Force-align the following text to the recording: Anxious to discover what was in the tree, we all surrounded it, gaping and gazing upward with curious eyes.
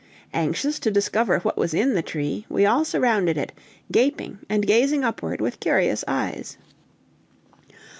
Anxious 0.33 0.79
to 0.79 0.89
discover 0.89 1.37
what 1.41 1.59
was 1.59 1.75
in 1.75 1.93
the 1.93 2.01
tree, 2.01 2.47
we 2.49 2.65
all 2.65 2.83
surrounded 2.83 3.37
it, 3.37 3.51
gaping 3.91 4.39
and 4.49 4.65
gazing 4.65 5.03
upward 5.03 5.39
with 5.39 5.59
curious 5.59 6.03
eyes. 6.07 6.57